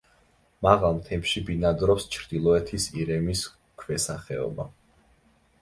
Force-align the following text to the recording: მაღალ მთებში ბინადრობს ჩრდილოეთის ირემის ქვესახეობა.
მაღალ 0.67 0.95
მთებში 1.01 1.43
ბინადრობს 1.49 2.07
ჩრდილოეთის 2.15 2.87
ირემის 3.03 3.45
ქვესახეობა. 3.83 4.67